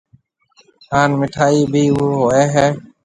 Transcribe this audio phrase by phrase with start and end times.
[0.91, 2.65] ھان مِٺائِي ڀِي ھوئيَ ھيََََ